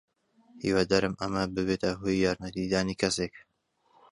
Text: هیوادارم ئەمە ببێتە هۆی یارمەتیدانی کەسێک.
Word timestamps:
هیوادارم 0.63 1.13
ئەمە 1.21 1.43
ببێتە 1.55 1.91
هۆی 2.01 2.21
یارمەتیدانی 2.25 2.99
کەسێک. 3.01 3.33